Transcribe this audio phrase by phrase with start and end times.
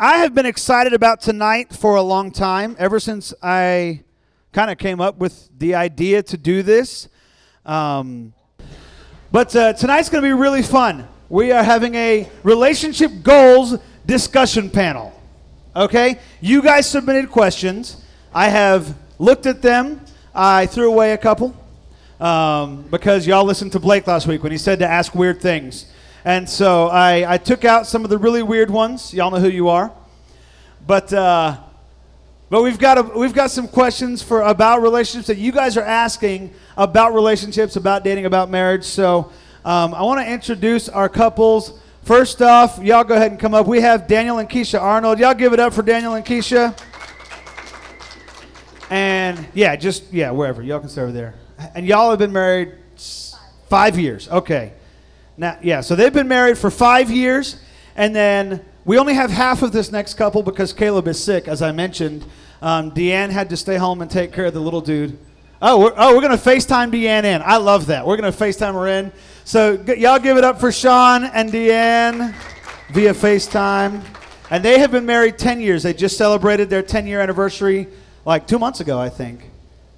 [0.00, 4.04] I have been excited about tonight for a long time, ever since I
[4.52, 7.08] kind of came up with the idea to do this.
[7.66, 8.32] Um,
[9.32, 11.08] but uh, tonight's going to be really fun.
[11.28, 13.76] We are having a relationship goals
[14.06, 15.20] discussion panel.
[15.74, 16.20] Okay?
[16.40, 18.00] You guys submitted questions.
[18.32, 20.00] I have looked at them.
[20.32, 21.56] I threw away a couple
[22.20, 25.86] um, because y'all listened to Blake last week when he said to ask weird things.
[26.24, 29.14] And so I, I took out some of the really weird ones.
[29.14, 29.92] Y'all know who you are.
[30.86, 31.58] But, uh,
[32.50, 35.84] but we've, got a, we've got some questions for, about relationships that you guys are
[35.84, 38.84] asking about relationships, about dating, about marriage.
[38.84, 39.30] So
[39.64, 41.78] um, I want to introduce our couples.
[42.02, 43.66] First off, y'all go ahead and come up.
[43.66, 45.18] We have Daniel and Keisha Arnold.
[45.18, 46.78] Y'all give it up for Daniel and Keisha.
[48.90, 50.62] And yeah, just, yeah, wherever.
[50.62, 51.34] Y'all can stay over there.
[51.74, 52.74] And y'all have been married
[53.68, 54.28] five years.
[54.28, 54.72] Okay.
[55.38, 57.60] Now, yeah, so they've been married for five years.
[57.94, 61.62] And then we only have half of this next couple because Caleb is sick, as
[61.62, 62.24] I mentioned.
[62.60, 65.16] Um, Deanne had to stay home and take care of the little dude.
[65.62, 67.40] Oh, we're, oh, we're going to FaceTime Deanne in.
[67.44, 68.04] I love that.
[68.04, 69.12] We're going to FaceTime her in.
[69.44, 72.34] So g- y'all give it up for Sean and Deanne
[72.92, 74.02] via FaceTime.
[74.50, 75.84] And they have been married 10 years.
[75.84, 77.86] They just celebrated their 10 year anniversary
[78.24, 79.50] like two months ago, I think.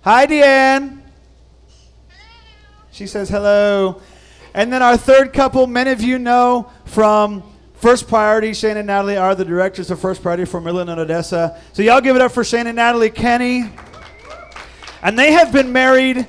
[0.02, 1.00] Hi, Deanne.
[2.92, 4.02] She says hello.
[4.55, 7.43] And then our third couple, many of you know from
[7.75, 11.61] First Priority, Shane and Natalie are the directors of First Priority for Midland and Odessa.
[11.73, 13.71] So y'all give it up for Shane and Natalie Kenny.
[15.03, 16.27] And they have been married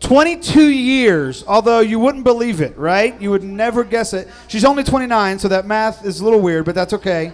[0.00, 3.18] 22 years, although you wouldn't believe it, right?
[3.20, 4.28] You would never guess it.
[4.48, 7.32] She's only 29, so that math is a little weird, but that's okay.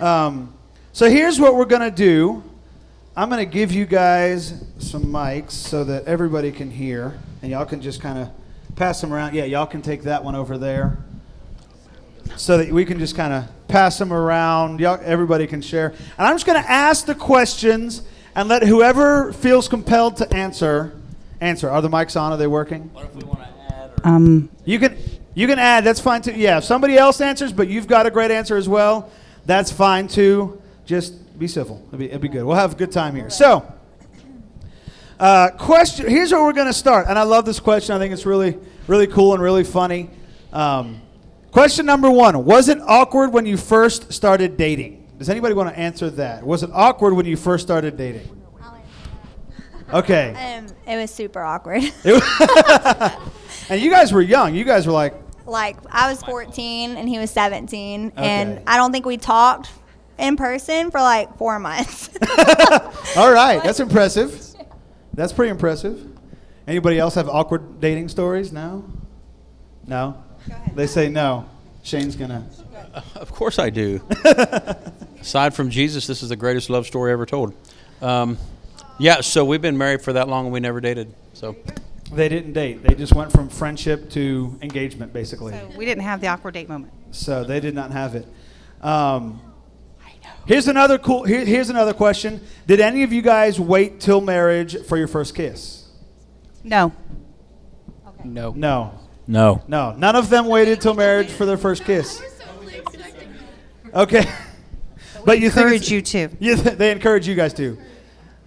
[0.00, 0.52] Um,
[0.92, 2.42] so here's what we're going to do
[3.16, 7.66] I'm going to give you guys some mics so that everybody can hear, and y'all
[7.66, 8.30] can just kind of
[8.78, 9.34] pass them around.
[9.34, 10.98] Yeah, y'all can take that one over there
[12.36, 14.80] so that we can just kind of pass them around.
[14.80, 15.88] Y'all, everybody can share.
[15.88, 18.02] And I'm just going to ask the questions
[18.34, 20.94] and let whoever feels compelled to answer
[21.40, 21.68] answer.
[21.68, 22.32] Are the mics on?
[22.32, 22.82] Are they working?
[22.94, 23.90] What if we want to add?
[24.04, 24.96] Or Um, You can
[25.34, 25.84] you can add.
[25.84, 26.32] That's fine too.
[26.32, 29.10] Yeah, if somebody else answers, but you've got a great answer as well,
[29.46, 30.60] that's fine too.
[30.84, 31.82] Just be civil.
[31.88, 32.44] It'll be, it'll be good.
[32.44, 33.30] We'll have a good time here.
[33.30, 33.64] So,
[35.18, 36.08] uh, question.
[36.08, 37.94] Here's where we're going to start, and I love this question.
[37.94, 40.10] I think it's really really cool and really funny.
[40.52, 41.00] Um,
[41.52, 45.06] question number one: Was it awkward when you first started dating?
[45.18, 46.44] Does anybody want to answer that?
[46.46, 48.28] Was it awkward when you first started dating?
[49.92, 50.34] Okay.
[50.58, 51.82] Um, it was super awkward.
[53.70, 54.54] And you guys were young.
[54.54, 55.14] You guys were like,
[55.46, 58.12] like I was 14 and he was 17, Okay.
[58.16, 59.70] and I don't think we talked
[60.18, 62.08] in person for like four months.
[63.16, 64.47] all right, that's impressive.
[65.18, 66.06] That's pretty impressive.
[66.68, 68.84] Anybody else have awkward dating stories now?
[69.84, 70.22] No?
[70.76, 71.48] They say no.
[71.82, 72.44] Shane's going to.
[73.16, 74.00] Of course I do.
[75.20, 77.52] Aside from Jesus, this is the greatest love story ever told.
[78.00, 78.38] Um,
[79.00, 81.12] yeah, so we've been married for that long and we never dated.
[81.32, 81.56] So
[82.12, 82.84] They didn't date.
[82.84, 85.52] They just went from friendship to engagement, basically.
[85.52, 86.92] so we didn't have the awkward date moment.
[87.10, 88.28] So they did not have it.
[88.82, 89.40] Um,
[90.48, 91.22] here's another cool.
[91.22, 92.40] Here, here's another question.
[92.66, 95.86] Did any of you guys wait till marriage for your first kiss?
[96.64, 96.92] No.
[98.24, 98.98] no, No.
[99.28, 99.62] no.
[99.68, 99.92] No.
[99.92, 102.20] None of them waited till marriage for their first kiss.
[103.94, 104.24] Okay.
[105.24, 106.28] But you think Encourage you to.
[106.38, 107.76] Yeah, they encourage you guys to.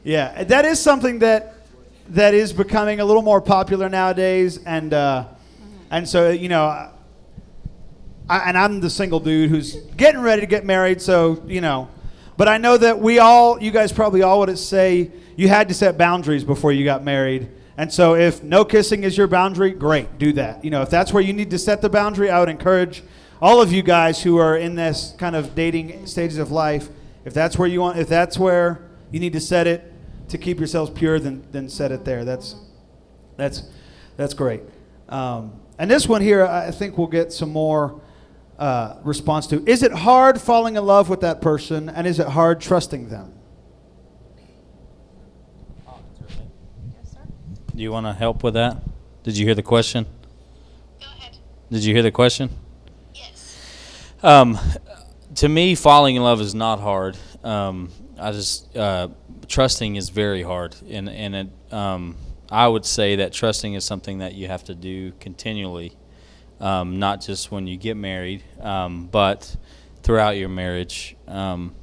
[0.03, 1.53] Yeah, that is something that
[2.09, 5.25] that is becoming a little more popular nowadays, and uh,
[5.91, 6.91] and so you know,
[8.31, 11.90] I, and I'm the single dude who's getting ready to get married, so you know,
[12.38, 15.74] but I know that we all, you guys probably all would say you had to
[15.74, 17.50] set boundaries before you got married.
[17.75, 20.64] And so, if no kissing is your boundary, great, do that.
[20.64, 23.03] You know, if that's where you need to set the boundary, I would encourage
[23.41, 26.88] all of you guys who are in this kind of dating stages of life,
[27.25, 28.81] if that's where you want, if that's where
[29.12, 29.91] you need to set it
[30.30, 32.24] to keep yourselves pure, then then set it there.
[32.24, 32.56] That's
[33.36, 33.64] that's
[34.16, 34.62] that's great.
[35.09, 38.00] Um, and this one here, I think we'll get some more
[38.61, 39.67] uh, response to.
[39.67, 43.34] Is it hard falling in love with that person, and is it hard trusting them?
[47.75, 48.78] Do you want to help with that?
[49.23, 50.05] Did you hear the question?
[50.99, 51.37] Go ahead.
[51.72, 52.52] Did you hear the question?
[53.16, 54.13] Yes.
[54.22, 54.59] Um,
[55.35, 57.17] to me, falling in love is not hard.
[57.43, 59.07] Um, I just uh,
[59.47, 62.16] trusting is very hard, and and it, um,
[62.52, 65.97] I would say that trusting is something that you have to do continually,
[66.61, 69.55] um, not just when you get married, um, but
[70.03, 71.17] throughout your marriage.
[71.28, 71.75] Um,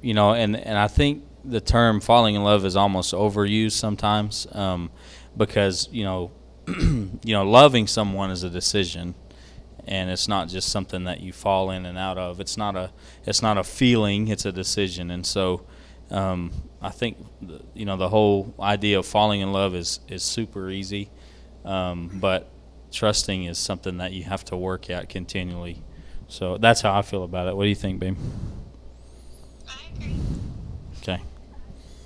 [0.00, 4.46] you know, and and I think the term falling in love is almost overused sometimes
[4.52, 4.90] um,
[5.36, 6.32] because you know,
[6.66, 9.14] you know, loving someone is a decision,
[9.86, 12.40] and it's not just something that you fall in and out of.
[12.40, 12.90] It's not a
[13.26, 14.28] it's not a feeling.
[14.28, 15.10] It's a decision.
[15.10, 15.66] And so,
[16.10, 20.22] um, I think the, you know the whole idea of falling in love is is
[20.22, 21.10] super easy,
[21.66, 22.50] um, but
[22.94, 25.82] trusting is something that you have to work at continually.
[26.28, 27.56] So that's how I feel about it.
[27.56, 28.16] What do you think, babe?
[29.68, 30.16] I agree.
[31.02, 31.22] Okay.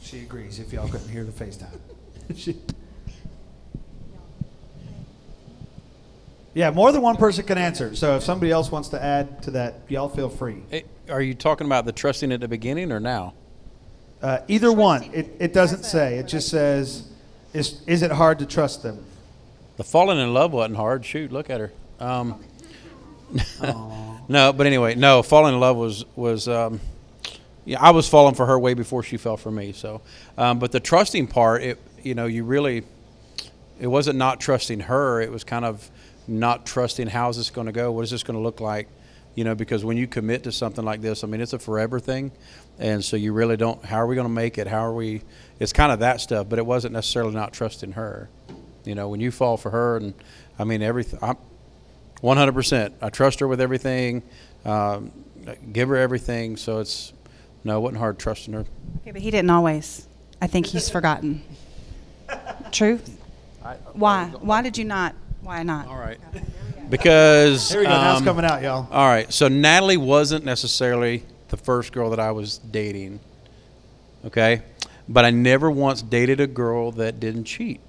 [0.02, 0.58] She agrees.
[0.58, 1.78] If y'all couldn't hear the FaceTime.
[2.36, 2.60] She-
[6.52, 7.94] yeah, more than one person can answer.
[7.94, 10.62] So if somebody else wants to add to that, y'all feel free.
[11.08, 13.32] Are you talking about the trusting at the beginning or now?
[14.20, 15.04] Uh, either one.
[15.14, 16.18] It, it doesn't say.
[16.18, 17.08] It just says,
[17.54, 19.04] is, is it hard to trust them?
[19.78, 21.06] The falling in love wasn't hard.
[21.06, 21.72] Shoot, look at her.
[22.00, 22.44] Um,
[24.28, 25.22] no, but anyway, no.
[25.22, 26.48] Falling in love was was.
[26.48, 26.80] Um,
[27.64, 29.72] yeah, I was falling for her way before she fell for me.
[29.72, 30.00] So,
[30.36, 32.84] um, but the trusting part, it you know, you really,
[33.78, 35.20] it wasn't not trusting her.
[35.20, 35.88] It was kind of
[36.26, 37.92] not trusting how's this going to go.
[37.92, 38.88] What is this going to look like?
[39.36, 42.00] You know, because when you commit to something like this, I mean, it's a forever
[42.00, 42.32] thing,
[42.80, 43.84] and so you really don't.
[43.84, 44.66] How are we going to make it?
[44.66, 45.22] How are we?
[45.60, 48.28] It's kind of that stuff, but it wasn't necessarily not trusting her.
[48.88, 50.14] You know, when you fall for her, and
[50.58, 51.18] I mean everything.
[51.22, 51.36] I'm
[52.22, 52.52] 100.
[52.52, 54.22] percent I trust her with everything.
[54.64, 55.12] Um,
[55.72, 56.56] give her everything.
[56.56, 57.12] So it's
[57.64, 58.64] no, it wasn't hard trusting her.
[59.02, 60.08] Okay, but he didn't always.
[60.40, 61.42] I think he's forgotten.
[62.72, 62.98] True?
[63.92, 64.26] Why?
[64.40, 65.14] Why did you not?
[65.42, 65.86] Why not?
[65.88, 66.18] All right,
[66.88, 67.90] because Here we go.
[67.90, 68.88] now it's um, coming out, y'all.
[68.90, 69.30] All right.
[69.32, 73.20] So Natalie wasn't necessarily the first girl that I was dating.
[74.24, 74.62] Okay.
[75.08, 77.80] But I never once dated a girl that didn't cheat.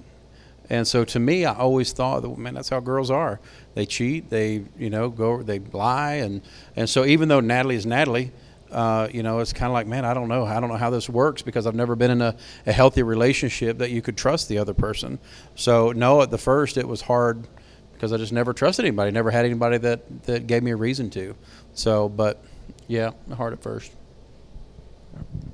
[0.70, 3.40] And so to me, I always thought that, man, that's how girls are.
[3.74, 6.16] They cheat, they, you know, go, they lie.
[6.16, 6.42] And,
[6.76, 8.32] and so even though Natalie is Natalie,
[8.72, 10.46] uh, you know, it's kind of like, man, I don't know.
[10.46, 12.36] I don't know how this works because I've never been in a,
[12.68, 15.18] a healthy relationship that you could trust the other person.
[15.56, 17.48] So, no, at the first, it was hard
[17.94, 19.12] because I just never trusted anybody.
[19.12, 21.36] Never had anybody that, that gave me a reason to.
[21.74, 22.44] So, but
[22.88, 23.92] yeah, hard at first.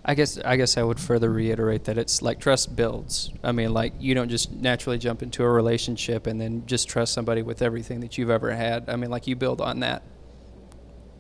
[0.08, 3.32] I guess I guess I would further reiterate that it's like trust builds.
[3.44, 7.12] I mean, like you don't just naturally jump into a relationship and then just trust
[7.12, 8.88] somebody with everything that you've ever had.
[8.88, 10.04] I mean, like you build on that.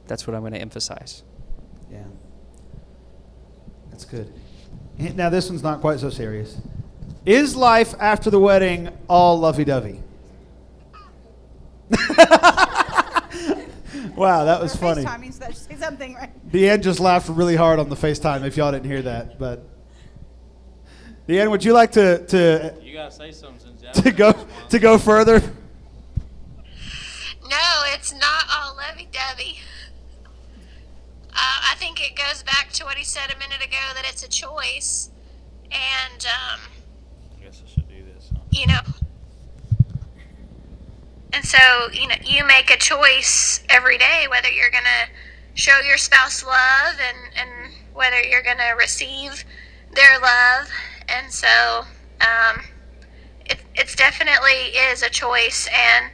[0.05, 1.23] That's what I'm going to emphasize.
[1.91, 2.03] Yeah.
[3.89, 4.31] That's good.
[4.99, 6.61] Now, this one's not quite so serious.
[7.25, 9.63] Is life after the wedding all lovey
[14.17, 15.03] wow, that was funny.
[15.03, 16.49] FaceTime means that say something, right?
[16.49, 19.37] Deanne just laughed really hard on the FaceTime if y'all didn't hear that.
[19.39, 19.63] But
[21.27, 24.33] Deanne, would you like to, to, You gotta say something since to go
[24.69, 25.39] to go further?
[27.49, 29.59] No, it's not all lovey dovey.
[31.31, 34.23] Uh, I think it goes back to what he said a minute ago that it's
[34.23, 35.09] a choice.
[35.65, 36.59] And, um,
[37.37, 38.29] I guess I should do this.
[38.33, 38.39] Huh?
[38.51, 38.79] you know,
[41.35, 41.57] and so,
[41.91, 45.11] you know, you make a choice every day whether you're going to
[45.61, 49.43] show your spouse love and, and whether you're going to receive
[49.93, 50.69] their love.
[51.09, 51.83] And so,
[52.21, 52.61] um,
[53.45, 55.67] it, it's definitely is a choice.
[55.67, 56.09] And,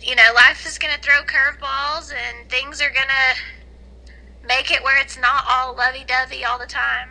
[0.00, 4.84] you know, life is going to throw curveballs and things are going to make it
[4.84, 7.08] where it's not all lovey dovey all the time.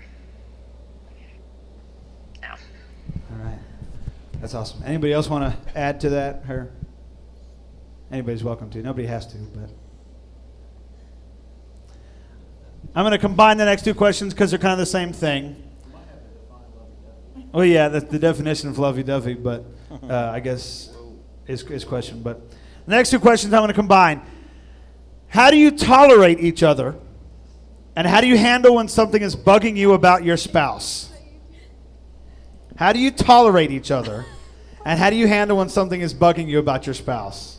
[2.41, 2.47] So.
[2.47, 3.59] All right.
[4.39, 4.81] That's awesome.
[4.85, 6.43] Anybody else want to add to that?
[6.45, 6.71] Her?
[8.11, 8.81] Anybody's welcome to.
[8.81, 9.69] Nobody has to, but.
[12.95, 15.61] I'm going to combine the next two questions because they're kind of the same thing.
[17.51, 19.65] Well, yeah, that's the definition of lovey-dovey, but
[20.03, 20.95] uh, I guess
[21.47, 22.21] is is question.
[22.21, 22.49] But
[22.85, 24.21] the next two questions I'm going to combine.
[25.27, 26.95] How do you tolerate each other,
[27.95, 31.11] and how do you handle when something is bugging you about your spouse?
[32.77, 34.25] How do you tolerate each other?
[34.85, 37.56] And how do you handle when something is bugging you about your spouse?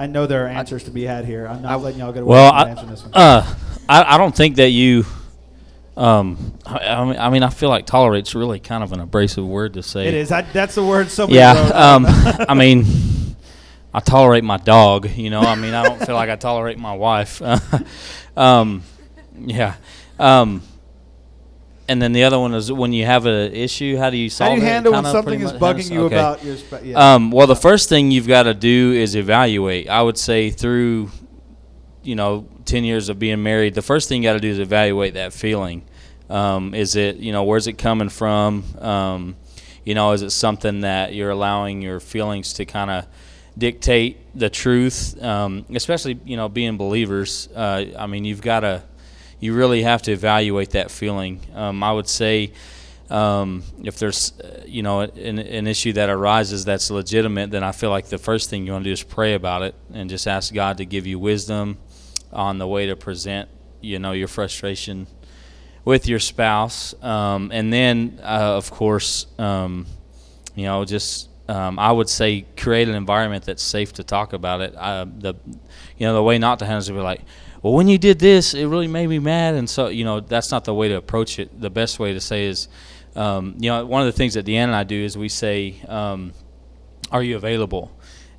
[0.00, 1.46] I know there are answers to be had here.
[1.46, 3.10] I'm not letting y'all get away Well, from I, answering this one.
[3.12, 3.54] uh,
[3.86, 5.04] I, I don't think that you.
[5.94, 9.44] Um, I, I mean, I mean, I feel like tolerate's really kind of an abrasive
[9.46, 10.08] word to say.
[10.08, 10.32] it is.
[10.32, 11.52] I, that's the word somebody Yeah.
[11.62, 11.72] wrote.
[11.72, 12.06] Um,
[12.48, 12.86] I mean,
[13.92, 15.10] I tolerate my dog.
[15.10, 17.42] You know, I mean, I don't feel like I tolerate my wife.
[18.38, 18.82] um,
[19.38, 19.74] yeah.
[20.18, 20.62] Um,
[21.90, 24.50] and then the other one is when you have an issue, how do you solve
[24.50, 24.50] it?
[24.52, 24.72] how do you it?
[24.72, 26.14] handle when something is bugging you okay.
[26.14, 26.84] about your spouse?
[26.84, 27.14] Yeah.
[27.14, 29.88] Um, well, the first thing you've got to do is evaluate.
[29.88, 31.10] I would say through,
[32.04, 34.60] you know, ten years of being married, the first thing you got to do is
[34.60, 35.82] evaluate that feeling.
[36.28, 38.62] Um, is it, you know, where's it coming from?
[38.78, 39.36] Um,
[39.84, 43.06] you know, is it something that you're allowing your feelings to kind of
[43.58, 45.20] dictate the truth?
[45.20, 47.48] Um, especially, you know, being believers.
[47.52, 48.84] Uh, I mean, you've got to,
[49.40, 51.40] you really have to evaluate that feeling.
[51.54, 52.52] Um, I would say
[53.10, 57.72] um, if there's uh, you know an, an issue that arises that's legitimate, then I
[57.72, 60.28] feel like the first thing you want to do is pray about it and just
[60.28, 61.78] ask God to give you wisdom
[62.32, 63.48] on the way to present
[63.80, 65.06] you know your frustration
[65.84, 69.86] with your spouse, um, and then uh, of course um,
[70.54, 74.60] you know just um, I would say create an environment that's safe to talk about
[74.60, 74.74] it.
[74.76, 75.34] Uh, the
[75.98, 77.22] you know the way not to handle it to be like
[77.62, 79.54] well, when you did this, it really made me mad.
[79.54, 81.60] And so, you know, that's not the way to approach it.
[81.60, 82.68] The best way to say is,
[83.14, 85.80] um, you know, one of the things that Deanna and I do is we say,
[85.88, 86.32] um,
[87.10, 87.90] "Are you available?"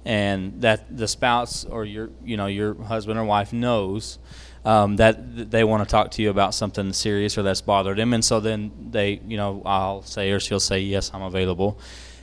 [0.05, 4.17] And that the spouse or your, you know, your husband or wife knows
[4.65, 8.13] um, that they want to talk to you about something serious or that's bothered them,
[8.13, 11.77] and so then they, you know, I'll say or she'll say, "Yes, I'm available."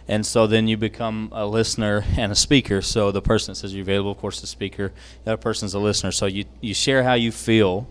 [0.09, 2.81] And so then you become a listener and a speaker.
[2.81, 4.93] So the person that says you're available, of course, the speaker.
[5.25, 6.11] The other person's a listener.
[6.13, 7.87] So you you share how you feel,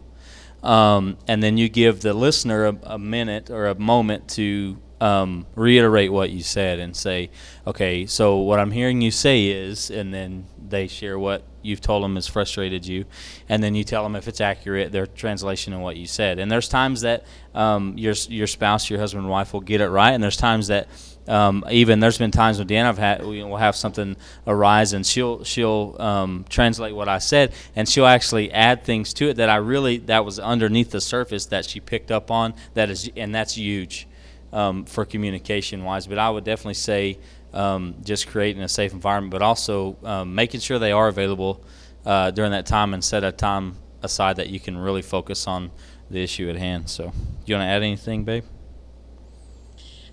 [0.63, 5.45] um, and then you give the listener a, a minute or a moment to um,
[5.55, 7.29] reiterate what you said and say,
[7.65, 12.03] okay, so what I'm hearing you say is, and then they share what you've told
[12.03, 13.05] them has frustrated you,
[13.49, 16.39] and then you tell them if it's accurate, their translation of what you said.
[16.39, 19.89] And there's times that um, your your spouse, your husband, and wife will get it
[19.89, 20.87] right, and there's times that
[21.27, 25.95] um, even there's been times when Deanna had we'll have something arise and she'll she'll
[25.99, 29.97] um, translate what I said and she'll actually add things to it that I really
[29.97, 34.07] that was underneath the surface that she picked up on that is and that's huge
[34.53, 36.07] um, for communication wise.
[36.07, 37.17] But I would definitely say
[37.53, 41.63] um, just creating a safe environment, but also um, making sure they are available
[42.05, 45.71] uh, during that time and set a time aside that you can really focus on
[46.09, 46.89] the issue at hand.
[46.89, 47.11] So, do
[47.45, 48.45] you want to add anything, babe?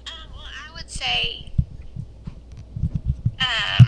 [0.07, 1.53] Um, well, I would say
[3.41, 3.87] um,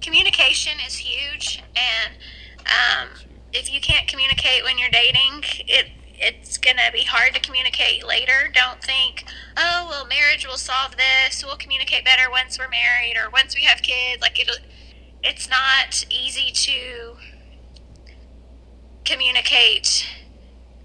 [0.00, 2.14] communication is huge, and
[2.60, 3.08] um,
[3.52, 8.50] if you can't communicate when you're dating, it it's gonna be hard to communicate later.
[8.52, 9.24] Don't think,
[9.56, 11.44] oh well, marriage will solve this.
[11.44, 14.22] We'll communicate better once we're married or once we have kids.
[14.22, 14.50] Like it,
[15.22, 17.16] it's not easy to
[19.04, 20.06] communicate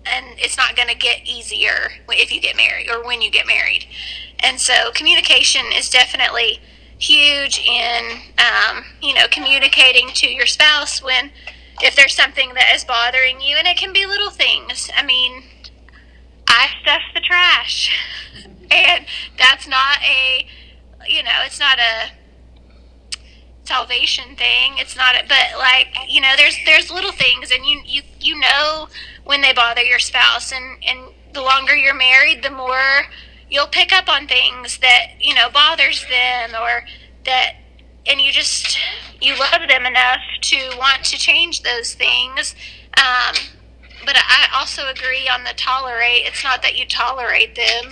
[0.05, 3.45] and it's not going to get easier if you get married or when you get
[3.45, 3.85] married.
[4.39, 6.59] And so communication is definitely
[6.97, 11.31] huge in, um, you know, communicating to your spouse when,
[11.81, 14.89] if there's something that is bothering you, and it can be little things.
[14.95, 15.43] I mean,
[16.47, 17.91] I stuff the trash,
[18.71, 19.05] and
[19.37, 20.47] that's not a,
[21.07, 22.11] you know, it's not a
[23.63, 24.73] salvation thing.
[24.77, 28.39] It's not, a, but like, you know, there's there's little things, and you you you
[28.39, 28.87] know
[29.23, 33.05] when they bother your spouse, and and the longer you're married, the more
[33.49, 36.83] you'll pick up on things that you know bothers them or
[37.25, 37.55] that
[38.07, 38.77] and you just
[39.21, 42.55] you love them enough to want to change those things.
[42.97, 43.35] Um,
[44.05, 46.23] but i also agree on the tolerate.
[46.25, 47.85] It's not that you tolerate them.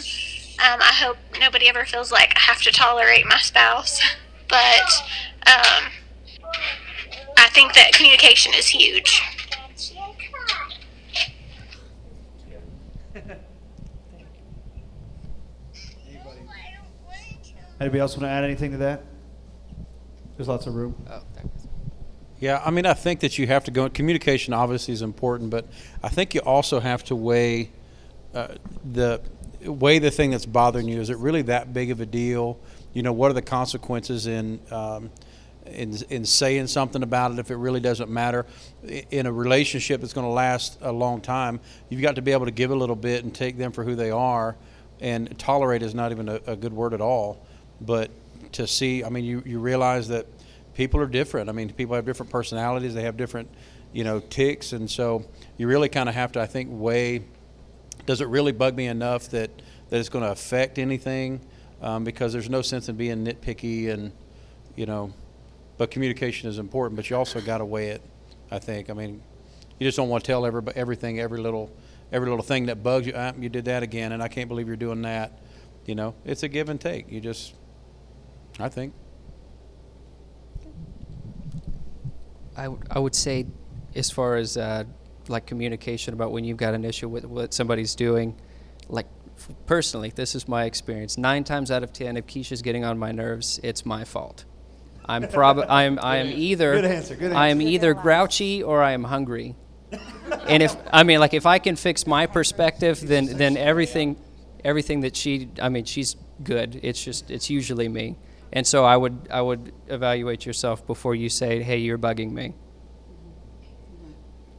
[0.59, 4.01] Um, i hope nobody ever feels like i have to tolerate my spouse
[4.49, 4.89] but
[5.45, 5.91] um,
[7.37, 9.21] i think that communication is huge.
[17.79, 19.03] Anybody else want to add anything to that?
[20.37, 20.95] There's lots of room.
[21.09, 21.21] Oh,
[22.39, 23.89] Yeah, I mean, I think that you have to go.
[23.89, 25.65] Communication obviously is important, but
[26.03, 27.71] I think you also have to weigh
[28.35, 28.49] uh,
[28.93, 29.19] the
[29.65, 31.01] weigh the thing that's bothering you.
[31.01, 32.59] Is it really that big of a deal?
[32.93, 35.09] You know, what are the consequences in um,
[35.65, 38.45] in in saying something about it if it really doesn't matter?
[39.09, 42.45] In a relationship that's going to last a long time, you've got to be able
[42.45, 44.55] to give a little bit and take them for who they are.
[44.99, 47.43] And tolerate is not even a, a good word at all
[47.81, 48.09] but
[48.53, 50.27] to see, I mean, you, you realize that
[50.73, 51.49] people are different.
[51.49, 53.49] I mean, people have different personalities, they have different,
[53.93, 55.25] you know, ticks, and so
[55.57, 57.23] you really kind of have to, I think, weigh.
[58.05, 59.49] Does it really bug me enough that
[59.89, 61.41] that it's going to affect anything?
[61.81, 64.11] Um, because there's no sense in being nitpicky and,
[64.75, 65.13] you know,
[65.77, 66.95] but communication is important.
[66.95, 68.01] But you also got to weigh it.
[68.51, 68.89] I think.
[68.89, 69.21] I mean,
[69.79, 71.71] you just don't want to tell everybody everything, every little,
[72.11, 73.13] every little thing that bugs you.
[73.15, 75.39] Ah, you did that again, and I can't believe you're doing that.
[75.85, 77.11] You know, it's a give and take.
[77.11, 77.53] You just
[78.59, 78.93] I think.
[82.55, 83.45] I, w- I would say,
[83.95, 84.83] as far as uh,
[85.27, 88.35] like communication about when you've got an issue with what somebody's doing,
[88.89, 89.05] like
[89.37, 91.17] f- personally, this is my experience.
[91.17, 94.45] Nine times out of ten, if Keisha's getting on my nerves, it's my fault.
[95.05, 98.91] I'm prob I'm I am either Good answer, good I am either grouchy or I
[98.91, 99.55] am hungry.
[100.47, 104.17] and if I mean like if I can fix my perspective, then then everything
[104.65, 106.79] everything that she I mean she's good.
[106.83, 108.17] It's just it's usually me.
[108.53, 112.53] And so I would I would evaluate yourself before you say, "Hey, you're bugging me."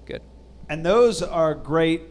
[0.06, 0.22] Good.
[0.68, 2.02] And those are great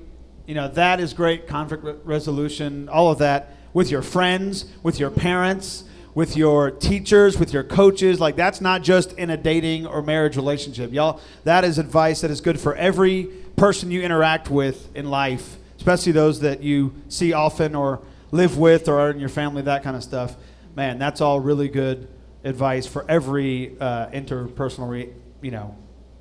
[0.47, 4.97] You know, that is great conflict re- resolution, all of that with your friends, with
[4.97, 5.83] your parents,
[6.15, 8.19] with your teachers, with your coaches.
[8.21, 10.93] Like that's not just in a dating or marriage relationship.
[10.93, 13.25] Y'all, that is advice that is good for every
[13.57, 17.99] person you interact with in life, especially those that you see often or
[18.31, 20.37] live with or are in your family, that kind of stuff.
[20.77, 22.07] Man, that's all really good
[22.43, 25.09] advice for every uh, interpersonal, re-
[25.41, 25.75] you know,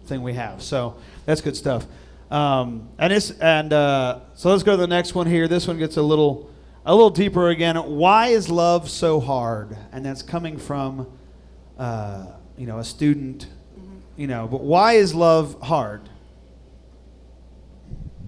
[0.06, 0.62] thing we have.
[0.62, 0.96] So
[1.26, 1.84] that's good stuff.
[2.30, 5.46] Um, and it's and uh, so let's go to the next one here.
[5.46, 6.50] This one gets a little
[6.86, 7.76] a little deeper again.
[7.76, 9.76] Why is love so hard?
[9.92, 11.06] And that's coming from
[11.78, 12.25] uh,
[12.56, 13.48] you know a student.
[14.16, 16.08] You know, but why is love hard?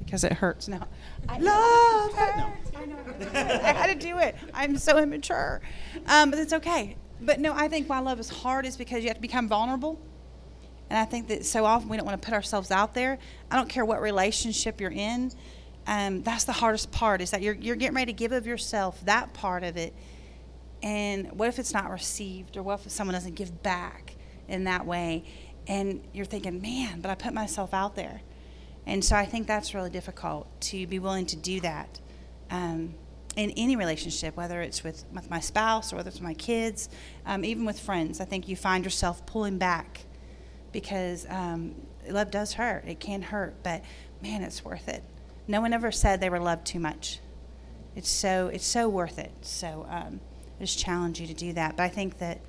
[0.08, 0.88] because it hurts now.
[1.28, 2.70] I love hurts.
[2.76, 2.96] I know.
[3.20, 4.36] I had to do it.
[4.54, 5.60] I'm so immature,
[6.06, 6.96] um, but it's okay.
[7.20, 10.00] But no, I think why love is hard is because you have to become vulnerable.
[10.90, 13.18] And I think that so often we don't want to put ourselves out there.
[13.50, 15.32] I don't care what relationship you're in.
[15.86, 19.02] Um, that's the hardest part is that you're, you're getting ready to give of yourself,
[19.04, 19.94] that part of it.
[20.82, 22.56] And what if it's not received?
[22.56, 24.16] Or what if someone doesn't give back
[24.48, 25.24] in that way?
[25.66, 28.22] And you're thinking, man, but I put myself out there.
[28.88, 32.00] And so I think that's really difficult to be willing to do that
[32.50, 32.94] um,
[33.36, 36.88] in any relationship, whether it's with, with my spouse or whether it's my kids,
[37.26, 38.18] um, even with friends.
[38.18, 40.06] I think you find yourself pulling back
[40.72, 41.74] because um,
[42.08, 42.84] love does hurt.
[42.88, 43.82] It can hurt, but
[44.22, 45.04] man, it's worth it.
[45.46, 47.20] No one ever said they were loved too much.
[47.94, 49.32] It's so it's so worth it.
[49.42, 50.20] So um,
[50.58, 51.76] I just challenge you to do that.
[51.76, 52.40] But I think that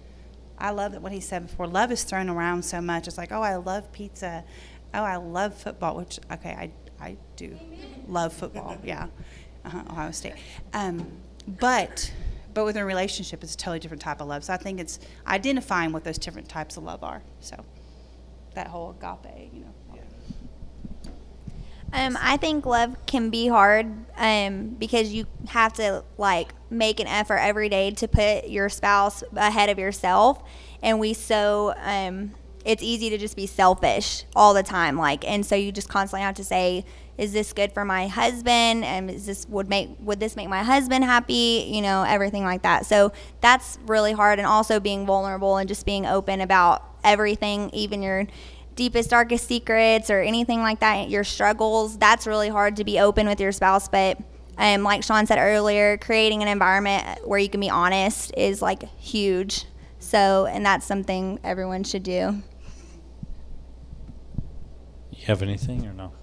[0.58, 1.68] I love that what he said before.
[1.68, 3.08] Love is thrown around so much.
[3.08, 4.44] It's like, oh, I love pizza.
[4.94, 5.96] Oh, I love football.
[5.96, 6.72] Which okay, I
[7.04, 7.58] I do
[8.08, 8.78] love football.
[8.84, 9.08] Yeah,
[9.66, 10.34] uh-huh, Ohio State.
[10.74, 11.08] Um,
[11.48, 12.12] but
[12.54, 14.44] but with a relationship, it's a totally different type of love.
[14.44, 17.22] So I think it's identifying what those different types of love are.
[17.40, 17.64] So
[18.56, 19.74] that whole agape, you know.
[21.92, 27.08] Um, I think love can be hard um, because you have to like make an
[27.08, 30.44] effort every day to put your spouse ahead of yourself,
[30.84, 32.32] and we so um,
[32.66, 34.98] it's easy to just be selfish all the time.
[34.98, 36.86] Like, and so you just constantly have to say,
[37.18, 38.84] "Is this good for my husband?
[38.84, 41.70] And is this would make would this make my husband happy?
[41.72, 45.86] You know, everything like that." So that's really hard, and also being vulnerable and just
[45.86, 48.28] being open about everything, even your
[48.76, 53.28] deepest, darkest secrets or anything like that, your struggles, that's really hard to be open
[53.28, 53.90] with your spouse.
[53.90, 54.18] But
[54.58, 58.84] um, like Sean said earlier, creating an environment where you can be honest is like
[58.98, 59.66] huge.
[60.00, 62.42] So, and that's something everyone should do.
[65.12, 66.14] You have anything or no?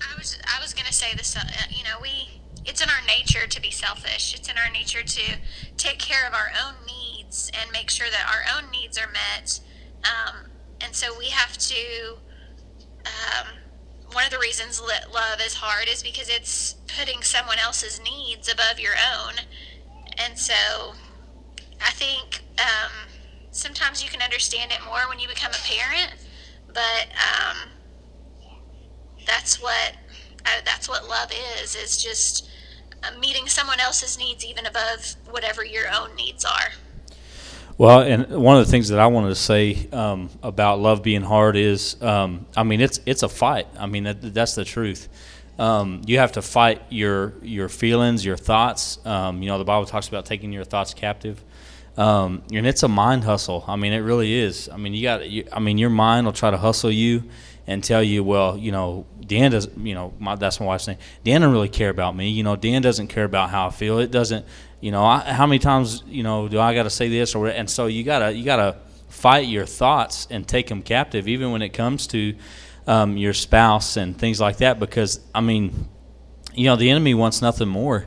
[0.00, 1.34] I was I was gonna say this.
[1.36, 4.34] Uh, you know, we it's in our nature to be selfish.
[4.34, 5.36] It's in our nature to
[5.78, 9.60] take care of our own needs and make sure that our own needs are met.
[10.04, 10.50] Um,
[10.80, 12.18] and so we have to.
[13.06, 13.46] Um,
[14.12, 18.50] one of the reasons that love is hard is because it's putting someone else's needs
[18.52, 19.34] above your own,
[20.18, 20.94] and so
[21.80, 22.92] I think um,
[23.50, 26.14] sometimes you can understand it more when you become a parent,
[26.68, 27.56] but um,
[29.26, 29.96] that's what
[30.64, 31.76] that's what love is.
[31.76, 32.50] Is just
[33.02, 36.72] uh, meeting someone else's needs even above whatever your own needs are.
[37.76, 41.22] Well, and one of the things that I wanted to say um, about love being
[41.22, 43.68] hard is, um, I mean, it's it's a fight.
[43.78, 45.08] I mean, that, that's the truth.
[45.60, 48.98] Um, you have to fight your your feelings, your thoughts.
[49.06, 51.42] Um, you know, the Bible talks about taking your thoughts captive,
[51.98, 53.64] um, and it's a mind hustle.
[53.66, 54.68] I mean, it really is.
[54.68, 55.28] I mean, you got.
[55.28, 57.24] You, I mean, your mind will try to hustle you
[57.66, 59.68] and tell you, well, you know, Deanne does.
[59.76, 60.98] You know, my, that's my wife's name.
[61.24, 62.30] Deanne doesn't really care about me.
[62.30, 63.98] You know, Deanne doesn't care about how I feel.
[63.98, 64.46] It doesn't
[64.80, 67.48] you know I, how many times you know do i got to say this or
[67.48, 68.76] and so you gotta you gotta
[69.08, 72.34] fight your thoughts and take them captive even when it comes to
[72.86, 75.88] um, your spouse and things like that because i mean
[76.54, 78.06] you know the enemy wants nothing more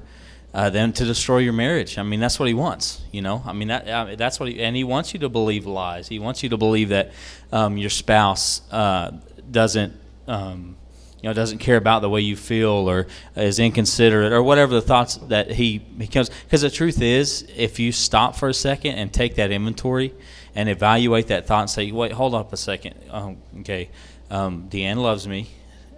[0.54, 1.98] uh, than to destroy your marriage.
[1.98, 3.44] I mean that's what he wants you know?
[3.46, 6.08] I mean that uh, that's what he and he wants you to believe lies.
[6.08, 7.12] He wants you to believe that
[7.52, 9.12] um, your spouse uh,
[9.50, 9.94] doesn't
[10.28, 10.78] um,
[11.22, 14.82] you know doesn't care about the way you feel or is inconsiderate or whatever the
[14.82, 19.14] thoughts that he becomes because the truth is if you stop for a second and
[19.14, 20.14] take that inventory
[20.56, 22.96] and evaluate that thought and say wait hold up a second.
[23.10, 23.90] Um, okay.
[24.30, 25.50] Deanne loves me.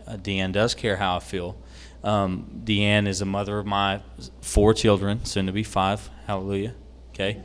[0.07, 1.55] Uh, deanne does care how i feel
[2.03, 4.01] um, deanne is a mother of my
[4.41, 6.09] four children soon to be five.
[6.27, 6.75] Hallelujah.
[7.13, 7.41] Okay.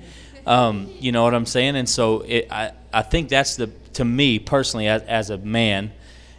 [0.46, 1.76] Um, you know what i'm saying?
[1.76, 5.92] And so it, I, I think that's the to me personally as, as a man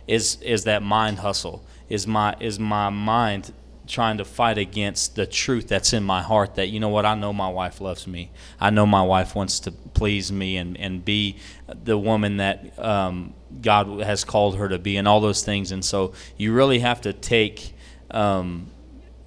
[0.08, 3.54] is is that mind hustle is my is my mind
[3.86, 7.16] trying to fight against the truth that's in my heart that you know what I
[7.16, 8.32] know my wife loves me.
[8.60, 11.38] I know my wife wants to please me and and be
[11.84, 15.72] the woman that um, God has called her to be and all those things.
[15.72, 17.74] And so you really have to take
[18.12, 18.70] um,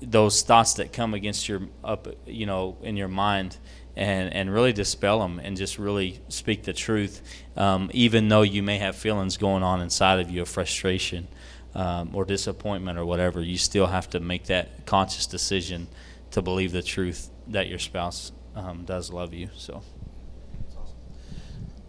[0.00, 3.56] those thoughts that come against your up, you know, in your mind,
[3.96, 7.22] and and really dispel them and just really speak the truth,
[7.56, 11.28] um, even though you may have feelings going on inside of you of frustration
[11.74, 13.40] um, or disappointment or whatever.
[13.40, 15.88] You still have to make that conscious decision
[16.32, 19.48] to believe the truth that your spouse um, does love you.
[19.56, 19.82] So.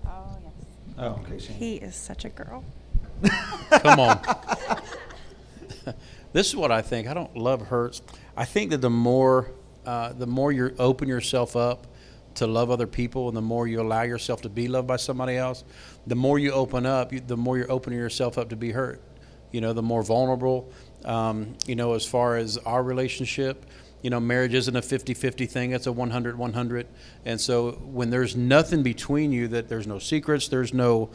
[0.05, 0.53] Oh, yes.
[0.97, 1.55] Oh, okay, Shane.
[1.55, 2.63] He is such a girl.
[3.71, 4.19] Come on.
[6.33, 7.07] this is what I think.
[7.07, 8.01] I don't love hurts.
[8.35, 9.51] I think that the more,
[9.85, 11.87] uh, the more you open yourself up
[12.35, 15.37] to love other people, and the more you allow yourself to be loved by somebody
[15.37, 15.63] else,
[16.07, 19.01] the more you open up, you, the more you're opening yourself up to be hurt.
[19.51, 20.71] You know, the more vulnerable.
[21.05, 23.65] Um, you know, as far as our relationship,
[24.01, 26.87] you know, marriage isn't a 50 50 thing, it's a 100 100.
[27.25, 31.11] And so when there's nothing between you, that there's no secrets, there's no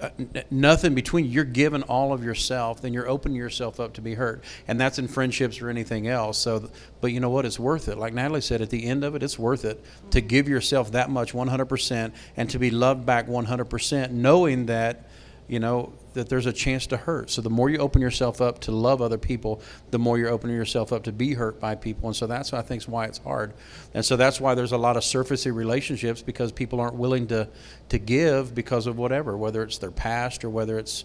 [0.00, 3.94] uh, n- nothing between you, you're giving all of yourself, then you're opening yourself up
[3.94, 4.42] to be hurt.
[4.68, 6.38] And that's in friendships or anything else.
[6.38, 7.44] So, but you know what?
[7.44, 7.98] It's worth it.
[7.98, 11.10] Like Natalie said, at the end of it, it's worth it to give yourself that
[11.10, 15.08] much 100% and to be loved back 100%, knowing that,
[15.48, 17.30] you know, that there's a chance to hurt.
[17.30, 20.56] So the more you open yourself up to love other people, the more you're opening
[20.56, 22.08] yourself up to be hurt by people.
[22.08, 23.54] And so that's I think is why it's hard.
[23.94, 27.48] And so that's why there's a lot of surfacey relationships because people aren't willing to
[27.90, 31.04] to give because of whatever, whether it's their past or whether it's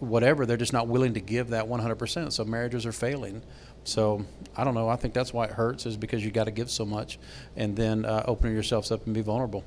[0.00, 2.32] whatever, they're just not willing to give that 100%.
[2.32, 3.42] So marriages are failing.
[3.84, 4.24] So
[4.56, 4.88] I don't know.
[4.88, 7.18] I think that's why it hurts is because you got to give so much,
[7.56, 9.64] and then uh, opening yourselves up and be vulnerable.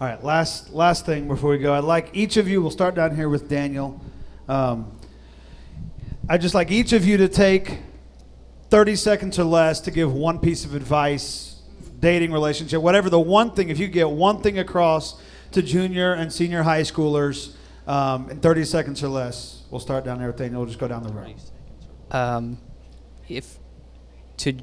[0.00, 2.62] All right, last last thing before we go, I'd like each of you.
[2.62, 4.00] We'll start down here with Daniel.
[4.48, 4.98] Um,
[6.26, 7.80] I'd just like each of you to take
[8.70, 11.60] 30 seconds or less to give one piece of advice,
[11.98, 13.68] dating, relationship, whatever the one thing.
[13.68, 15.20] If you get one thing across
[15.52, 17.52] to junior and senior high schoolers
[17.86, 20.62] um, in 30 seconds or less, we'll start down there with Daniel.
[20.62, 21.34] We'll just go down the road.
[22.10, 22.56] Um,
[23.28, 23.58] if
[24.38, 24.54] to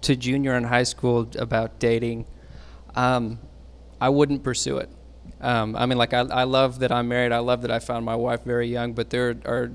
[0.00, 2.24] to junior and high school about dating,
[2.94, 3.38] um,
[4.04, 4.90] I wouldn't pursue it.
[5.40, 7.32] Um, I mean, like I, I love that I'm married.
[7.32, 9.72] I love that I found my wife very young, but there are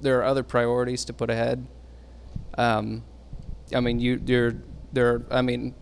[0.00, 1.64] there are other priorities to put ahead.
[2.58, 3.04] Um,
[3.72, 4.60] I mean, you there
[4.92, 5.22] there.
[5.30, 5.76] I mean,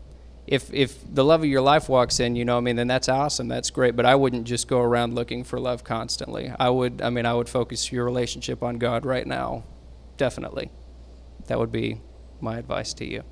[0.46, 3.08] if if the love of your life walks in, you know, I mean, then that's
[3.08, 3.48] awesome.
[3.48, 3.96] That's great.
[3.96, 6.52] But I wouldn't just go around looking for love constantly.
[6.60, 7.00] I would.
[7.00, 9.64] I mean, I would focus your relationship on God right now.
[10.18, 10.70] Definitely,
[11.46, 12.02] that would be
[12.42, 13.24] my advice to you.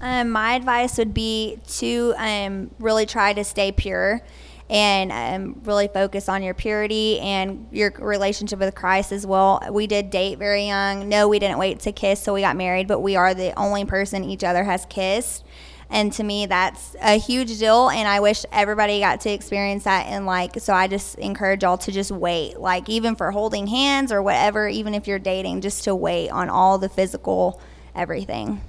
[0.00, 4.22] Um, my advice would be to um, really try to stay pure
[4.70, 9.60] and um, really focus on your purity and your relationship with Christ as well.
[9.70, 11.08] We did date very young.
[11.08, 13.84] No, we didn't wait to kiss till we got married, but we are the only
[13.84, 15.44] person each other has kissed.
[15.90, 17.88] And to me, that's a huge deal.
[17.88, 20.06] And I wish everybody got to experience that.
[20.06, 24.12] And like, so I just encourage y'all to just wait, like, even for holding hands
[24.12, 27.60] or whatever, even if you're dating, just to wait on all the physical
[27.96, 28.60] everything.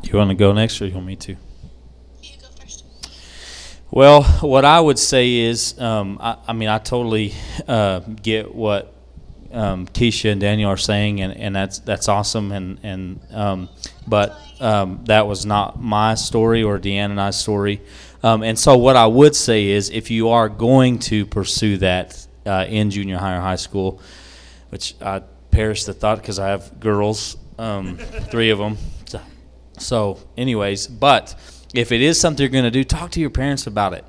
[0.00, 1.36] Do you want to go next, or you want me to?
[2.22, 2.84] You go first.
[3.90, 7.34] Well, what I would say is, um, I, I mean, I totally
[7.66, 8.94] uh, get what
[9.52, 12.52] um, Keisha and Daniel are saying, and, and that's that's awesome.
[12.52, 13.68] And and um,
[14.06, 17.80] but um, that was not my story or Deanna and I's story.
[18.22, 22.26] Um, and so, what I would say is, if you are going to pursue that
[22.46, 24.00] uh, in junior high or high school,
[24.68, 28.76] which I perish the thought because I have girls, um, three of them.
[29.80, 31.34] So, anyways, but
[31.74, 34.04] if it is something you're going to do, talk to your parents about it.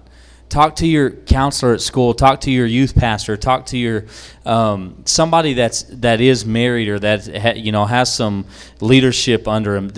[0.49, 2.13] Talk to your counselor at school.
[2.13, 3.37] Talk to your youth pastor.
[3.37, 4.05] Talk to your
[4.45, 8.45] um, somebody that's that is married or that ha, you know has some
[8.81, 9.93] leadership under him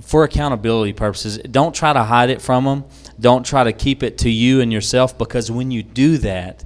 [0.00, 1.36] for accountability purposes.
[1.36, 2.84] Don't try to hide it from them.
[3.20, 6.64] Don't try to keep it to you and yourself because when you do that,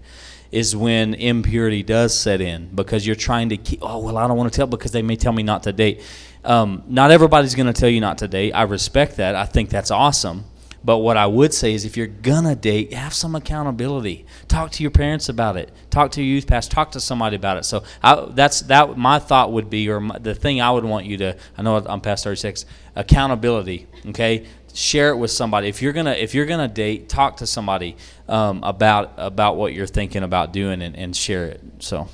[0.50, 3.80] is when impurity does set in because you're trying to keep.
[3.82, 6.02] Oh well, I don't want to tell because they may tell me not to date.
[6.48, 8.52] Um, not everybody's going to tell you not to date.
[8.52, 9.36] I respect that.
[9.36, 10.44] I think that's awesome.
[10.84, 14.24] But what I would say is, if you're gonna date, have some accountability.
[14.46, 15.72] Talk to your parents about it.
[15.90, 16.74] Talk to your youth pastor.
[16.74, 17.64] Talk to somebody about it.
[17.64, 18.96] So I, that's that.
[18.96, 21.36] My thought would be, or my, the thing I would want you to.
[21.56, 22.64] I know I'm past 36.
[22.94, 23.86] Accountability.
[24.06, 25.68] Okay, share it with somebody.
[25.68, 27.96] If you're gonna if you're gonna date, talk to somebody
[28.28, 31.60] um, about about what you're thinking about doing and, and share it.
[31.80, 32.08] So.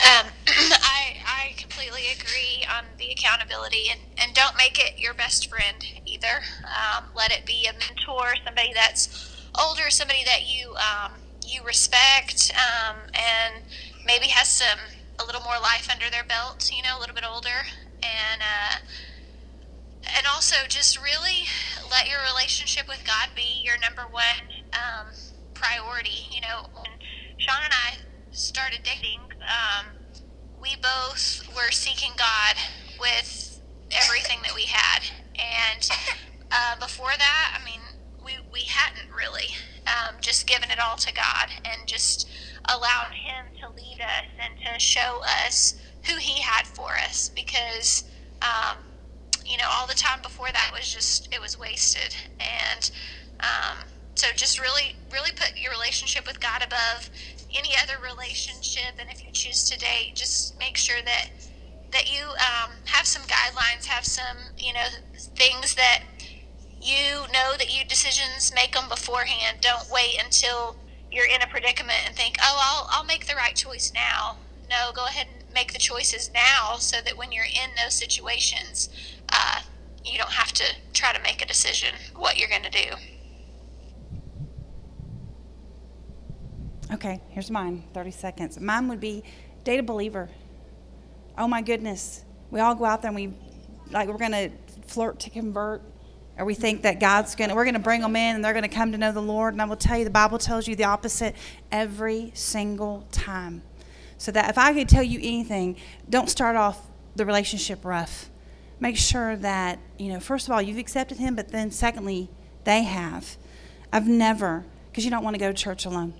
[0.00, 3.08] Um, I I completely agree on the
[3.58, 6.42] accountability, and, and don't make it your best friend either.
[6.64, 9.08] Um, let it be a mentor, somebody that's
[9.58, 11.12] older, somebody that you um,
[11.46, 13.64] you respect, um, and
[14.06, 14.78] maybe has some
[15.20, 16.70] a little more life under their belt.
[16.72, 17.66] You know, a little bit older,
[18.02, 18.78] and uh,
[20.16, 21.46] and also just really
[21.90, 25.12] let your relationship with God be your number one um,
[25.54, 26.28] priority.
[26.30, 26.92] You know, when
[27.38, 27.98] Sean and I
[28.30, 29.96] started dating, um,
[30.60, 32.54] we both were seeking God
[33.00, 33.47] with
[33.92, 35.02] everything that we had.
[35.38, 35.88] And
[36.50, 37.80] uh, before that, I mean,
[38.24, 39.54] we, we hadn't really
[39.86, 42.28] um, just given it all to God and just
[42.68, 45.74] allowed Him to lead us and to show us
[46.06, 48.04] who He had for us because.
[48.40, 48.78] Um,
[49.48, 52.90] you know, all the time before that was just it was wasted, and
[53.40, 57.08] um, so just really, really put your relationship with God above
[57.56, 61.30] any other relationship, and if you choose to date, just make sure that
[61.92, 66.02] that you um, have some guidelines, have some you know things that
[66.80, 69.58] you know that you decisions make them beforehand.
[69.60, 70.76] Don't wait until
[71.10, 74.36] you're in a predicament and think, oh, I'll I'll make the right choice now.
[74.70, 78.90] No, go ahead and make the choices now, so that when you're in those situations,
[79.30, 79.60] uh,
[80.04, 82.94] you don't have to try to make a decision what you're going to do.
[86.92, 88.60] Okay, here's mine 30 seconds.
[88.60, 89.22] Mine would be
[89.64, 90.30] date a believer.
[91.38, 92.24] Oh my goodness.
[92.50, 93.32] We all go out there and we,
[93.90, 94.50] like, we're going to
[94.86, 95.82] flirt to convert.
[96.36, 98.52] Or we think that God's going to, we're going to bring them in and they're
[98.52, 99.54] going to come to know the Lord.
[99.54, 101.34] And I will tell you, the Bible tells you the opposite
[101.72, 103.62] every single time.
[104.18, 105.76] So that if I could tell you anything,
[106.08, 106.80] don't start off
[107.16, 108.30] the relationship rough.
[108.80, 112.30] Make sure that, you know, first of all, you've accepted Him, but then secondly,
[112.64, 113.36] they have.
[113.92, 116.14] I've never, because you don't want to go to church alone.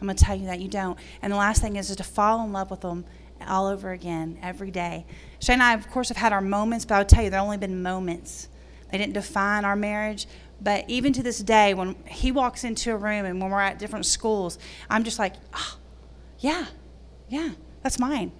[0.00, 0.98] I'm going to tell you that you don't.
[1.22, 3.06] And the last thing is, is to fall in love with them
[3.48, 5.06] all over again every day.
[5.38, 7.40] Shane and I, of course, have had our moments, but I would tell you, there
[7.40, 8.48] only been moments.
[8.90, 10.26] They didn't define our marriage.
[10.60, 13.78] But even to this day, when he walks into a room and when we're at
[13.78, 15.78] different schools, I'm just like, oh,
[16.38, 16.66] yeah,
[17.28, 17.50] yeah,
[17.82, 18.32] that's mine.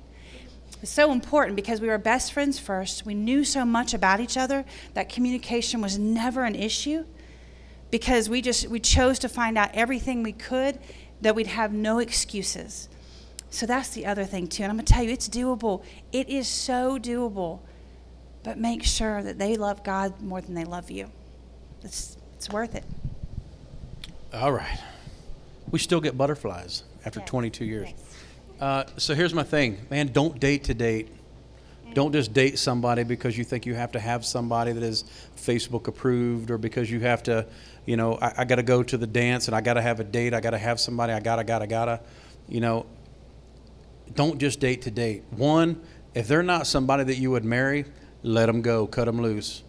[0.81, 3.07] It's so important because we were best friends first.
[3.07, 7.05] We knew so much about each other that communication was never an issue
[7.91, 10.79] because we just we chose to find out everything we could
[11.21, 12.89] that we'd have no excuses.
[13.55, 14.65] So that's the other thing too.
[14.65, 15.85] And I'm going to tell you it's doable.
[16.11, 17.61] It is so doable.
[18.43, 21.09] But make sure that they love God more than they love you.
[21.85, 22.85] It's it's worth it.
[24.33, 24.81] All right.
[25.71, 27.29] We still get butterflies after Yes.
[27.29, 27.89] 22 years.
[27.91, 28.17] Yes.
[28.61, 30.09] Uh, so here's my thing, man.
[30.09, 31.09] Don't date to date.
[31.93, 35.05] Don't just date somebody because you think you have to have somebody that is
[35.37, 37.47] Facebook approved, or because you have to,
[37.87, 40.01] you know, I, I got to go to the dance and I got to have
[40.01, 40.35] a date.
[40.35, 41.13] I got to have somebody.
[41.13, 42.01] I gotta, gotta, gotta.
[42.49, 42.87] You know,
[44.13, 45.25] don't just date to date.
[45.31, 45.81] One,
[46.15, 47.85] if they're not somebody that you would marry,
[48.23, 48.87] let them go.
[48.87, 49.63] Cut them loose.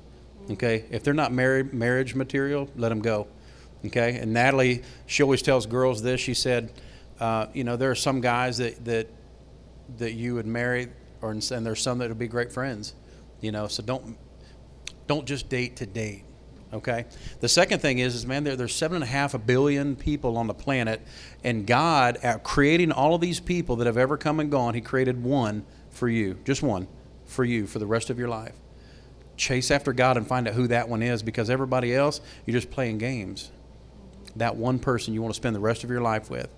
[0.51, 0.85] Okay.
[0.91, 3.27] If they're not married, marriage material, let them go.
[3.85, 4.17] Okay.
[4.17, 6.21] And Natalie, she always tells girls this.
[6.21, 6.71] She said,
[7.19, 9.07] uh, you know, there are some guys that that
[9.97, 10.87] that you would marry,
[11.21, 12.93] or and there's some that would be great friends.
[13.41, 14.17] You know, so don't
[15.07, 16.23] don't just date to date.
[16.75, 17.05] Okay.
[17.39, 20.37] The second thing is, is man, there, there's seven and a half a billion people
[20.37, 21.01] on the planet,
[21.41, 24.81] and God, at creating all of these people that have ever come and gone, He
[24.81, 26.87] created one for you, just one
[27.23, 28.55] for you for the rest of your life.
[29.37, 32.71] Chase after God and find out who that one is, because everybody else, you're just
[32.71, 33.51] playing games.
[34.35, 36.53] That one person you want to spend the rest of your life with.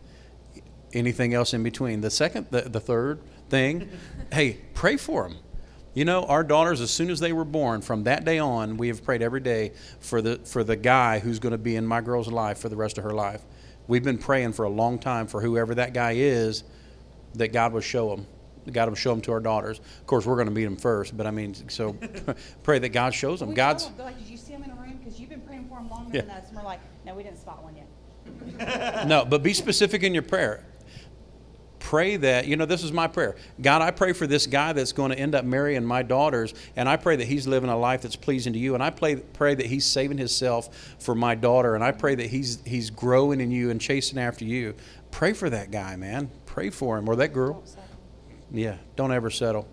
[0.93, 2.01] Anything else in between?
[2.01, 3.87] The second, the, the third thing,
[4.33, 5.37] hey, pray for them.
[5.97, 8.89] You know, our daughters, as soon as they were born, from that day on, we
[8.89, 12.01] have prayed every day for the for the guy who's going to be in my
[12.01, 13.41] girl's life for the rest of her life.
[13.87, 16.63] We've been praying for a long time for whoever that guy is,
[17.33, 18.27] that God will show him.
[18.71, 19.79] God will show him to our daughters.
[19.79, 21.93] Of course, we're going to meet him first, but I mean, so
[22.61, 23.55] pray that God shows them.
[23.55, 24.99] God's like, did you see him in a room?
[25.03, 26.21] Because you've been praying for him longer Yeah.
[26.21, 26.49] than us.
[26.49, 29.07] And we're like, no, we didn't spot one yet.
[29.07, 30.63] no, but be specific in your prayer.
[31.87, 33.37] Pray that, you know, this is my prayer.
[33.61, 36.89] God, I pray for this guy that's going to end up marrying my daughters, and
[36.89, 38.73] I pray that he's living a life that's pleasing to you.
[38.73, 42.25] And I pray, pray that he's saving himself for my daughter, and I pray that
[42.25, 44.75] he's he's growing in you and chasing after you.
[45.11, 46.29] Pray for that guy, man.
[46.45, 47.63] Pray for him or that girl.
[48.51, 49.65] Yeah, don't ever settle.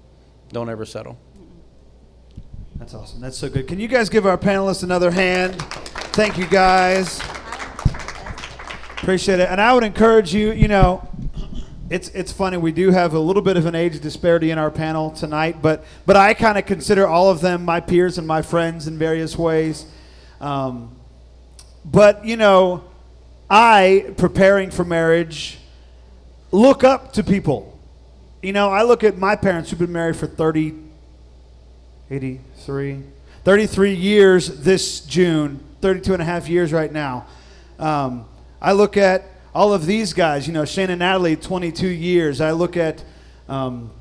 [0.50, 1.18] Don't ever settle.
[2.76, 3.22] That's awesome.
[3.22, 3.66] That's so good.
[3.66, 5.60] Can you guys give our panelists another hand?
[6.12, 7.20] Thank you, guys.
[9.02, 9.48] Appreciate it.
[9.50, 11.08] And I would encourage you, you know,
[11.90, 12.56] it's it's funny.
[12.56, 15.84] We do have a little bit of an age disparity in our panel tonight, but
[16.06, 19.36] but I kind of consider all of them my peers and my friends in various
[19.36, 19.84] ways.
[20.40, 20.96] Um,
[21.84, 22.84] but you know,
[23.50, 25.58] I preparing for marriage
[26.50, 27.78] look up to people.
[28.42, 30.74] You know, I look at my parents who've been married for 30,
[32.10, 33.02] 83,
[33.42, 37.26] 33 years this June, 32 and a half years right now.
[37.78, 38.26] Um,
[38.60, 42.40] I look at all of these guys, you know, Shane and Natalie, 22 years.
[42.40, 43.04] I look at
[43.48, 43.92] um,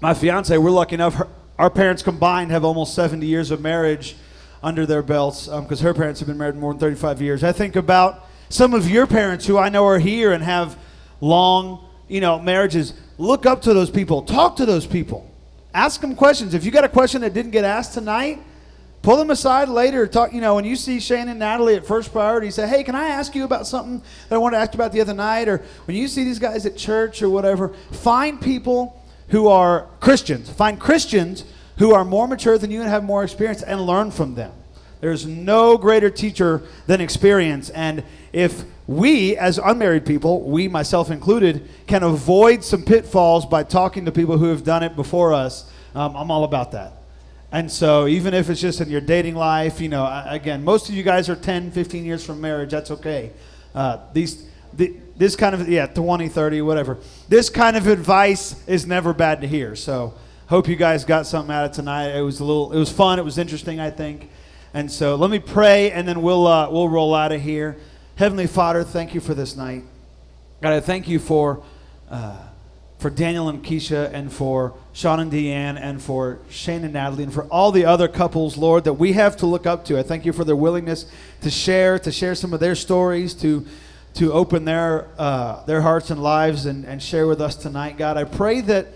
[0.00, 4.16] my fiance, we're lucky enough, her, our parents combined have almost 70 years of marriage
[4.62, 7.42] under their belts because her parents have been married more than 35 years.
[7.42, 10.76] I think about some of your parents who I know are here and have
[11.20, 15.30] long, you know, marriages, look up to those people, talk to those people,
[15.72, 16.52] ask them questions.
[16.52, 18.42] If you got a question that didn't get asked tonight,
[19.02, 20.06] pull them aside later.
[20.06, 22.94] Talk, you know, when you see Shane and Natalie at First Priority, say, "Hey, can
[22.94, 25.48] I ask you about something that I wanted to ask you about the other night?"
[25.48, 30.50] Or when you see these guys at church or whatever, find people who are Christians.
[30.50, 31.44] Find Christians
[31.78, 34.52] who are more mature than you and have more experience, and learn from them.
[35.00, 37.70] There's no greater teacher than experience.
[37.70, 38.02] And
[38.34, 44.12] if we, as unmarried people, we, myself included, can avoid some pitfalls by talking to
[44.12, 46.99] people who have done it before us, um, I'm all about that.
[47.52, 50.94] And so, even if it's just in your dating life, you know, again, most of
[50.94, 52.70] you guys are 10, 15 years from marriage.
[52.70, 53.32] That's okay.
[53.74, 56.98] Uh, these, the, this kind of, yeah, 20, 30, whatever.
[57.28, 59.74] This kind of advice is never bad to hear.
[59.74, 60.14] So,
[60.46, 62.16] hope you guys got something out of tonight.
[62.16, 63.18] It was a little, it was fun.
[63.18, 64.30] It was interesting, I think.
[64.72, 67.78] And so, let me pray, and then we'll uh, we'll roll out of here.
[68.14, 69.82] Heavenly Father, thank you for this night.
[70.62, 71.64] God, I thank you for
[72.08, 72.36] uh,
[72.98, 77.32] for Daniel and Keisha, and for Sean and Deanne, and for Shane and Natalie, and
[77.32, 79.98] for all the other couples, Lord, that we have to look up to.
[79.98, 81.06] I thank you for their willingness
[81.42, 83.66] to share, to share some of their stories, to
[84.14, 87.96] to open their uh, their hearts and lives, and, and share with us tonight.
[87.96, 88.88] God, I pray that,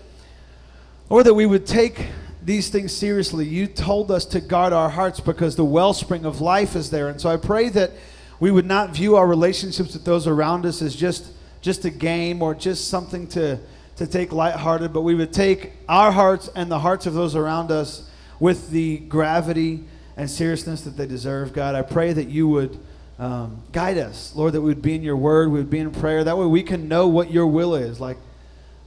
[1.07, 2.07] or that we would take
[2.43, 3.45] these things seriously.
[3.45, 7.07] You told us to guard our hearts because the wellspring of life is there.
[7.09, 7.91] And so I pray that
[8.39, 11.31] we would not view our relationships with those around us as just
[11.61, 13.57] just a game or just something to
[13.97, 17.71] to take lighthearted, but we would take our hearts and the hearts of those around
[17.71, 19.83] us with the gravity
[20.17, 21.53] and seriousness that they deserve.
[21.53, 22.77] God, I pray that you would
[23.17, 25.91] um, guide us, Lord, that we would be in your word, we would be in
[25.91, 26.23] prayer.
[26.23, 27.99] That way we can know what your will is.
[27.99, 28.17] Like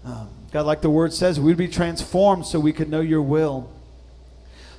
[0.04, 3.70] um, God, like the word says, we'd be transformed so we could know your will.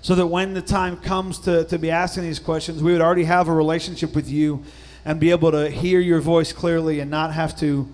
[0.02, 3.26] So that when the time comes to, to be asking these questions, we would already
[3.26, 4.64] have a relationship with you
[5.04, 7.92] and be able to hear your voice clearly and not have to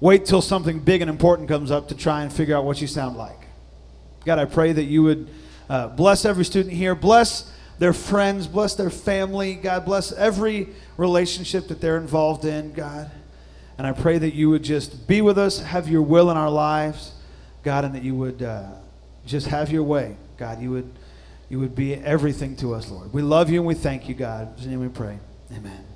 [0.00, 2.86] wait till something big and important comes up to try and figure out what you
[2.86, 3.38] sound like.
[4.24, 5.28] God, I pray that you would
[5.68, 9.54] uh, bless every student here, bless their friends, bless their family.
[9.54, 13.10] God, bless every relationship that they're involved in, God.
[13.78, 16.50] And I pray that you would just be with us, have your will in our
[16.50, 17.12] lives,
[17.62, 18.72] God, and that you would uh,
[19.24, 20.60] just have your way, God.
[20.60, 20.90] You would,
[21.48, 23.12] you would be everything to us, Lord.
[23.14, 24.54] We love you and we thank you, God.
[24.58, 25.18] In your name we pray.
[25.56, 25.89] Amen.